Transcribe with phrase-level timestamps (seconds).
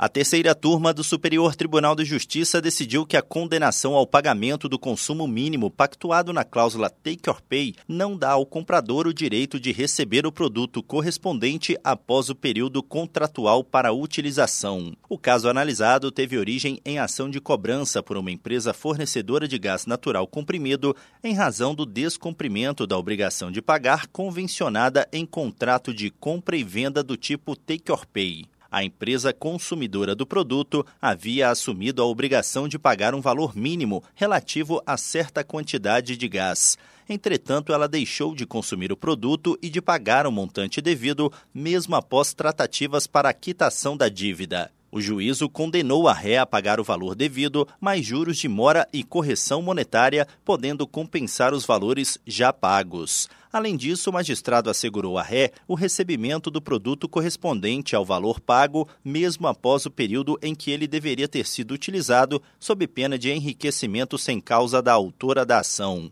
[0.00, 4.78] A terceira turma do Superior Tribunal de Justiça decidiu que a condenação ao pagamento do
[4.78, 9.72] consumo mínimo pactuado na cláusula Take or Pay não dá ao comprador o direito de
[9.72, 14.96] receber o produto correspondente após o período contratual para utilização.
[15.08, 19.84] O caso analisado teve origem em ação de cobrança por uma empresa fornecedora de gás
[19.84, 20.94] natural comprimido
[21.24, 27.02] em razão do descumprimento da obrigação de pagar convencionada em contrato de compra e venda
[27.02, 32.78] do tipo Take or Pay a empresa consumidora do produto havia assumido a obrigação de
[32.78, 36.76] pagar um valor mínimo relativo a certa quantidade de gás.
[37.08, 42.34] Entretanto, ela deixou de consumir o produto e de pagar o montante devido, mesmo após
[42.34, 44.70] tratativas para a quitação da dívida.
[44.90, 49.04] O juízo condenou a ré a pagar o valor devido, mais juros de mora e
[49.04, 53.28] correção monetária, podendo compensar os valores já pagos.
[53.52, 58.88] Além disso, o magistrado assegurou à ré o recebimento do produto correspondente ao valor pago,
[59.04, 64.16] mesmo após o período em que ele deveria ter sido utilizado, sob pena de enriquecimento
[64.16, 66.10] sem causa da autora da ação.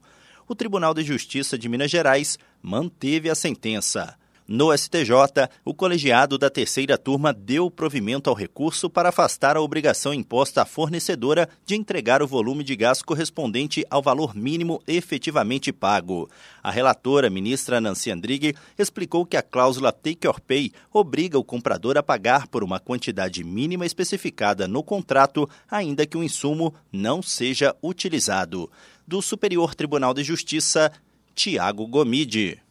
[0.49, 4.17] O Tribunal de Justiça de Minas Gerais manteve a sentença.
[4.49, 5.11] No STJ,
[5.65, 10.65] o colegiado da terceira turma deu provimento ao recurso para afastar a obrigação imposta à
[10.65, 16.31] fornecedora de entregar o volume de gás correspondente ao valor mínimo efetivamente pago.
[16.63, 21.99] A relatora, ministra Nancy Andrighi, explicou que a cláusula Take or Pay obriga o comprador
[21.99, 27.75] a pagar por uma quantidade mínima especificada no contrato, ainda que o insumo não seja
[27.83, 28.71] utilizado.
[29.09, 30.93] Do Superior Tribunal de Justiça,
[31.35, 32.65] Tiago Gomide.